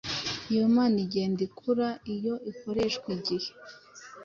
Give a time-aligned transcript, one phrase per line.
[0.51, 3.49] Iyo mpano igenda ikura iyo ikoreshwa igihe